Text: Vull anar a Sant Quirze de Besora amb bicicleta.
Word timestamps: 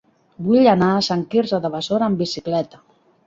Vull 0.45 0.69
anar 0.71 0.87
a 0.93 1.03
Sant 1.07 1.21
Quirze 1.35 1.59
de 1.67 1.71
Besora 1.75 2.07
amb 2.09 2.23
bicicleta. 2.25 2.81